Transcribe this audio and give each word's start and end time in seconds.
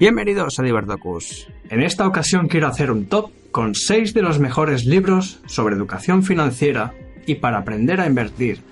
Bienvenidos 0.00 0.58
a 0.58 0.62
Divertocus. 0.62 1.46
En 1.68 1.82
esta 1.82 2.08
ocasión 2.08 2.48
quiero 2.48 2.68
hacer 2.68 2.90
un 2.90 3.04
top 3.04 3.32
con 3.50 3.74
6 3.74 4.14
de 4.14 4.22
los 4.22 4.38
mejores 4.38 4.86
libros 4.86 5.40
sobre 5.44 5.74
educación 5.74 6.22
financiera 6.22 6.94
y 7.26 7.34
para 7.34 7.58
aprender 7.58 8.00
a 8.00 8.06
invertir 8.06 8.62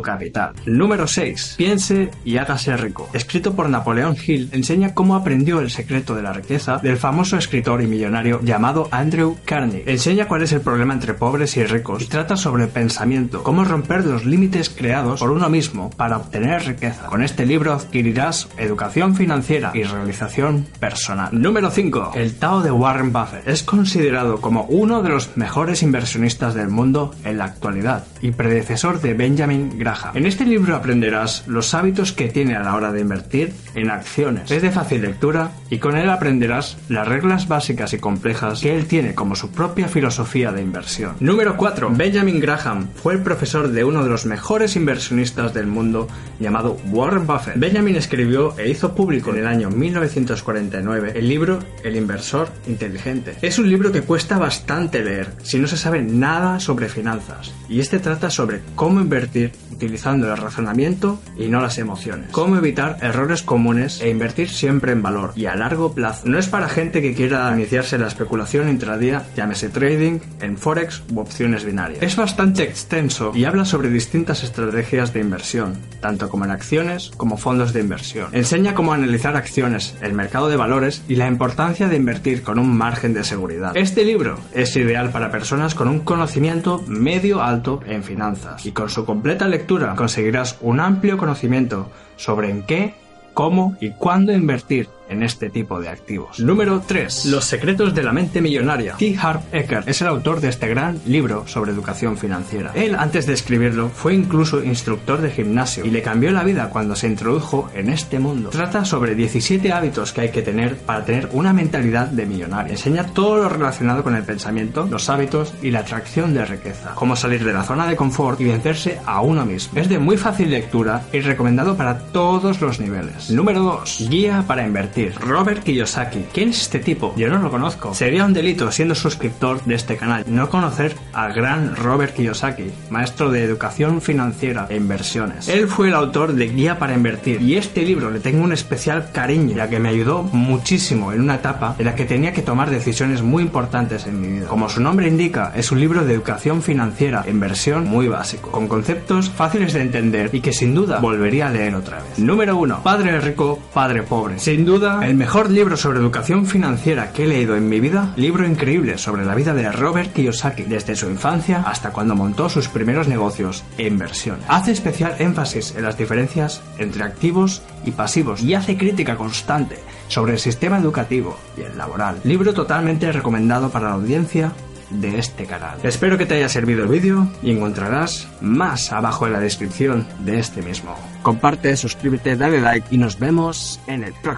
capital. 0.00 0.54
Número 0.64 1.06
6. 1.06 1.56
Piense 1.58 2.10
y 2.24 2.36
hágase 2.38 2.76
rico. 2.76 3.08
Escrito 3.12 3.54
por 3.54 3.68
Napoleón 3.68 4.16
Hill, 4.24 4.48
enseña 4.52 4.94
cómo 4.94 5.16
aprendió 5.16 5.60
el 5.60 5.70
secreto 5.70 6.14
de 6.14 6.22
la 6.22 6.32
riqueza 6.32 6.78
del 6.78 6.96
famoso 6.96 7.36
escritor 7.36 7.82
y 7.82 7.86
millonario 7.86 8.40
llamado 8.42 8.88
Andrew 8.90 9.36
Carnegie. 9.44 9.84
Enseña 9.86 10.28
cuál 10.28 10.42
es 10.42 10.52
el 10.52 10.60
problema 10.60 10.94
entre 10.94 11.14
pobres 11.14 11.56
y 11.56 11.64
ricos 11.64 12.02
y 12.02 12.06
trata 12.06 12.36
sobre 12.36 12.68
pensamiento, 12.68 13.42
cómo 13.42 13.64
romper 13.64 14.04
los 14.04 14.24
límites 14.24 14.70
creados 14.70 15.20
por 15.20 15.30
uno 15.30 15.48
mismo 15.48 15.90
para 15.90 16.16
obtener 16.16 16.64
riqueza. 16.64 17.06
Con 17.06 17.22
este 17.22 17.46
libro 17.46 17.72
adquirirás 17.72 18.48
educación 18.56 19.16
financiera 19.16 19.72
y 19.74 19.82
realización 19.82 20.66
personal. 20.78 21.30
Número 21.32 21.70
5. 21.70 22.12
El 22.14 22.34
Tao 22.36 22.62
de 22.62 22.70
Warren 22.70 23.12
Buffett. 23.12 23.46
Es 23.48 23.62
considerado 23.62 24.40
como 24.40 24.64
uno 24.64 25.02
de 25.02 25.08
los 25.08 25.36
mejores 25.36 25.82
inversionistas 25.82 26.54
del 26.54 26.68
mundo 26.68 27.14
en 27.24 27.38
la 27.38 27.44
actualidad 27.44 28.04
y 28.20 28.32
predecesor 28.32 29.00
de 29.00 29.14
Benjamin 29.14 29.78
en 30.14 30.26
este 30.26 30.44
libro 30.44 30.76
aprenderás 30.76 31.44
los 31.48 31.74
hábitos 31.74 32.12
que 32.12 32.28
tiene 32.28 32.54
a 32.54 32.62
la 32.62 32.76
hora 32.76 32.92
de 32.92 33.00
invertir 33.00 33.52
en 33.74 33.90
acciones. 33.90 34.48
Es 34.50 34.62
de 34.62 34.70
fácil 34.70 35.02
lectura 35.02 35.50
y 35.70 35.78
con 35.78 35.96
él 35.96 36.08
aprenderás 36.08 36.76
las 36.88 37.08
reglas 37.08 37.48
básicas 37.48 37.92
y 37.92 37.98
complejas 37.98 38.60
que 38.60 38.76
él 38.76 38.86
tiene 38.86 39.16
como 39.16 39.34
su 39.34 39.50
propia 39.50 39.88
filosofía 39.88 40.52
de 40.52 40.62
inversión. 40.62 41.16
Número 41.18 41.56
4. 41.56 41.90
Benjamin 41.96 42.38
Graham 42.38 42.90
fue 42.94 43.14
el 43.14 43.22
profesor 43.22 43.68
de 43.68 43.82
uno 43.82 44.04
de 44.04 44.10
los 44.10 44.24
mejores 44.24 44.76
inversionistas 44.76 45.52
del 45.52 45.66
mundo 45.66 46.06
llamado 46.38 46.78
Warren 46.90 47.26
Buffett. 47.26 47.58
Benjamin 47.58 47.96
escribió 47.96 48.56
e 48.58 48.70
hizo 48.70 48.94
público 48.94 49.30
en 49.30 49.38
el 49.38 49.46
año 49.48 49.68
1949 49.70 51.14
el 51.16 51.28
libro 51.28 51.58
El 51.82 51.96
inversor 51.96 52.50
inteligente. 52.68 53.34
Es 53.42 53.58
un 53.58 53.68
libro 53.68 53.90
que 53.90 54.02
cuesta 54.02 54.38
bastante 54.38 55.02
leer 55.02 55.32
si 55.42 55.58
no 55.58 55.66
se 55.66 55.76
sabe 55.76 56.02
nada 56.02 56.60
sobre 56.60 56.88
finanzas 56.88 57.52
y 57.68 57.80
este 57.80 57.98
trata 57.98 58.30
sobre 58.30 58.60
cómo 58.76 59.00
invertir 59.00 59.50
utilizando 59.72 60.30
el 60.30 60.36
razonamiento 60.36 61.20
y 61.36 61.48
no 61.48 61.60
las 61.60 61.78
emociones. 61.78 62.30
Cómo 62.30 62.56
evitar 62.56 62.98
errores 63.00 63.42
comunes 63.42 64.00
e 64.00 64.10
invertir 64.10 64.48
siempre 64.48 64.92
en 64.92 65.02
valor 65.02 65.32
y 65.36 65.46
a 65.46 65.56
largo 65.56 65.94
plazo. 65.94 66.26
No 66.26 66.38
es 66.38 66.46
para 66.46 66.68
gente 66.68 67.02
que 67.02 67.14
quiera 67.14 67.52
iniciarse 67.54 67.98
la 67.98 68.06
especulación 68.06 68.68
intradía, 68.68 69.24
llámese 69.36 69.68
trading, 69.68 70.20
en 70.40 70.56
forex 70.58 71.02
u 71.12 71.20
opciones 71.20 71.64
binarias. 71.64 72.02
Es 72.02 72.16
bastante 72.16 72.62
extenso 72.62 73.32
y 73.34 73.44
habla 73.44 73.64
sobre 73.64 73.90
distintas 73.90 74.42
estrategias 74.42 75.12
de 75.12 75.20
inversión, 75.20 75.78
tanto 76.00 76.28
como 76.28 76.44
en 76.44 76.50
acciones 76.50 77.10
como 77.16 77.36
fondos 77.36 77.72
de 77.72 77.80
inversión. 77.80 78.28
Enseña 78.32 78.74
cómo 78.74 78.92
analizar 78.92 79.36
acciones, 79.36 79.96
el 80.02 80.12
mercado 80.12 80.48
de 80.48 80.56
valores 80.56 81.02
y 81.08 81.16
la 81.16 81.28
importancia 81.28 81.88
de 81.88 81.96
invertir 81.96 82.42
con 82.42 82.58
un 82.58 82.76
margen 82.76 83.14
de 83.14 83.24
seguridad. 83.24 83.76
Este 83.76 84.04
libro 84.04 84.38
es 84.54 84.74
ideal 84.76 85.10
para 85.10 85.30
personas 85.30 85.74
con 85.74 85.88
un 85.88 86.00
conocimiento 86.00 86.82
medio 86.86 87.42
alto 87.42 87.80
en 87.86 88.02
finanzas 88.02 88.64
y 88.66 88.72
con 88.72 88.88
su 88.88 89.04
completa 89.04 89.48
lectura 89.48 89.61
conseguirás 89.96 90.58
un 90.60 90.80
amplio 90.80 91.18
conocimiento 91.18 91.90
sobre 92.16 92.50
en 92.50 92.62
qué, 92.62 92.94
cómo 93.34 93.76
y 93.80 93.90
cuándo 93.90 94.32
invertir 94.32 94.88
en 95.12 95.22
este 95.22 95.50
tipo 95.50 95.80
de 95.80 95.88
activos. 95.88 96.40
Número 96.40 96.82
3. 96.86 97.26
Los 97.26 97.44
secretos 97.44 97.94
de 97.94 98.02
la 98.02 98.12
mente 98.12 98.40
millonaria. 98.40 98.96
T. 98.96 99.16
Harv 99.20 99.42
Eker 99.52 99.84
es 99.86 100.00
el 100.00 100.08
autor 100.08 100.40
de 100.40 100.48
este 100.48 100.68
gran 100.68 101.00
libro 101.06 101.46
sobre 101.46 101.72
educación 101.72 102.16
financiera. 102.16 102.72
Él, 102.74 102.96
antes 102.96 103.26
de 103.26 103.34
escribirlo, 103.34 103.88
fue 103.88 104.14
incluso 104.14 104.62
instructor 104.62 105.20
de 105.20 105.30
gimnasio 105.30 105.84
y 105.84 105.90
le 105.90 106.02
cambió 106.02 106.32
la 106.32 106.44
vida 106.44 106.70
cuando 106.70 106.96
se 106.96 107.06
introdujo 107.06 107.70
en 107.74 107.90
este 107.90 108.18
mundo. 108.18 108.50
Trata 108.50 108.84
sobre 108.84 109.14
17 109.14 109.72
hábitos 109.72 110.12
que 110.12 110.22
hay 110.22 110.30
que 110.30 110.42
tener 110.42 110.76
para 110.76 111.04
tener 111.04 111.28
una 111.32 111.52
mentalidad 111.52 112.06
de 112.08 112.26
millonario. 112.26 112.72
Enseña 112.72 113.06
todo 113.06 113.36
lo 113.36 113.48
relacionado 113.48 114.02
con 114.02 114.16
el 114.16 114.24
pensamiento, 114.24 114.86
los 114.90 115.08
hábitos 115.08 115.54
y 115.62 115.70
la 115.70 115.80
atracción 115.80 116.34
de 116.34 116.44
riqueza. 116.44 116.94
Cómo 116.94 117.16
salir 117.16 117.44
de 117.44 117.52
la 117.52 117.64
zona 117.64 117.86
de 117.86 117.96
confort 117.96 118.40
y 118.40 118.44
vencerse 118.44 118.98
a 119.04 119.20
uno 119.20 119.44
mismo. 119.44 119.78
Es 119.78 119.88
de 119.88 119.98
muy 119.98 120.16
fácil 120.16 120.50
lectura 120.50 121.02
y 121.12 121.20
recomendado 121.20 121.76
para 121.76 121.98
todos 121.98 122.60
los 122.60 122.80
niveles. 122.80 123.30
Número 123.30 123.62
2. 123.62 124.08
Guía 124.08 124.44
para 124.46 124.66
invertir 124.66 125.01
Robert 125.10 125.62
Kiyosaki. 125.62 126.26
¿Quién 126.32 126.50
es 126.50 126.62
este 126.62 126.78
tipo? 126.78 127.14
Yo 127.16 127.28
no 127.28 127.38
lo 127.38 127.50
conozco. 127.50 127.94
Sería 127.94 128.24
un 128.24 128.32
delito 128.32 128.70
siendo 128.70 128.94
suscriptor 128.94 129.64
de 129.64 129.74
este 129.74 129.96
canal 129.96 130.24
no 130.26 130.48
conocer 130.48 130.94
al 131.12 131.32
gran 131.32 131.76
Robert 131.76 132.14
Kiyosaki, 132.14 132.70
maestro 132.90 133.30
de 133.30 133.42
educación 133.42 134.00
financiera 134.00 134.66
e 134.68 134.76
inversiones. 134.76 135.48
Él 135.48 135.68
fue 135.68 135.88
el 135.88 135.94
autor 135.94 136.34
de 136.34 136.48
Guía 136.48 136.78
para 136.78 136.94
Invertir 136.94 137.40
y 137.42 137.56
este 137.56 137.82
libro 137.82 138.10
le 138.10 138.20
tengo 138.20 138.44
un 138.44 138.52
especial 138.52 139.10
cariño 139.12 139.56
ya 139.56 139.68
que 139.68 139.78
me 139.78 139.88
ayudó 139.88 140.22
muchísimo 140.22 141.12
en 141.12 141.20
una 141.20 141.36
etapa 141.36 141.74
en 141.78 141.86
la 141.86 141.94
que 141.94 142.04
tenía 142.04 142.32
que 142.32 142.42
tomar 142.42 142.70
decisiones 142.70 143.22
muy 143.22 143.42
importantes 143.42 144.06
en 144.06 144.20
mi 144.20 144.28
vida. 144.28 144.46
Como 144.46 144.68
su 144.68 144.80
nombre 144.80 145.08
indica, 145.08 145.52
es 145.54 145.72
un 145.72 145.80
libro 145.80 146.04
de 146.04 146.14
educación 146.14 146.62
financiera 146.62 147.24
e 147.26 147.30
inversión 147.30 147.86
muy 147.86 148.08
básico, 148.08 148.50
con 148.50 148.68
conceptos 148.68 149.30
fáciles 149.30 149.72
de 149.72 149.82
entender 149.82 150.30
y 150.32 150.40
que 150.40 150.52
sin 150.52 150.74
duda 150.74 150.98
volvería 150.98 151.48
a 151.48 151.50
leer 151.50 151.74
otra 151.74 151.98
vez. 151.98 152.18
Número 152.18 152.56
1. 152.56 152.82
Padre 152.82 153.20
rico, 153.20 153.58
padre 153.72 154.02
pobre. 154.02 154.38
Sin 154.38 154.64
duda 154.64 154.81
el 154.82 155.14
mejor 155.14 155.48
libro 155.50 155.76
sobre 155.76 156.00
educación 156.00 156.44
financiera 156.44 157.12
que 157.12 157.24
he 157.24 157.26
leído 157.28 157.56
en 157.56 157.68
mi 157.68 157.78
vida, 157.78 158.12
libro 158.16 158.46
increíble 158.46 158.98
sobre 158.98 159.24
la 159.24 159.36
vida 159.36 159.54
de 159.54 159.70
Robert 159.70 160.12
Kiyosaki, 160.12 160.64
desde 160.64 160.96
su 160.96 161.08
infancia 161.08 161.62
hasta 161.64 161.90
cuando 161.90 162.16
montó 162.16 162.48
sus 162.48 162.68
primeros 162.68 163.06
negocios 163.06 163.62
e 163.78 163.86
inversiones. 163.86 164.44
Hace 164.48 164.72
especial 164.72 165.14
énfasis 165.20 165.74
en 165.76 165.84
las 165.84 165.96
diferencias 165.96 166.62
entre 166.78 167.04
activos 167.04 167.62
y 167.84 167.92
pasivos 167.92 168.42
y 168.42 168.54
hace 168.54 168.76
crítica 168.76 169.16
constante 169.16 169.78
sobre 170.08 170.32
el 170.32 170.38
sistema 170.40 170.78
educativo 170.78 171.38
y 171.56 171.60
el 171.60 171.78
laboral. 171.78 172.18
Libro 172.24 172.52
totalmente 172.52 173.12
recomendado 173.12 173.70
para 173.70 173.88
la 173.88 173.94
audiencia 173.94 174.52
de 175.00 175.18
este 175.18 175.46
canal. 175.46 175.78
Espero 175.82 176.18
que 176.18 176.26
te 176.26 176.34
haya 176.34 176.48
servido 176.48 176.82
el 176.82 176.88
vídeo 176.88 177.28
y 177.42 177.50
encontrarás 177.50 178.28
más 178.40 178.92
abajo 178.92 179.26
en 179.26 179.32
la 179.32 179.40
descripción 179.40 180.06
de 180.20 180.38
este 180.38 180.62
mismo. 180.62 180.94
Comparte, 181.22 181.76
suscríbete, 181.76 182.36
dale 182.36 182.60
like 182.60 182.88
y 182.90 182.98
nos 182.98 183.18
vemos 183.18 183.80
en 183.86 184.04
el 184.04 184.12
próximo. 184.12 184.30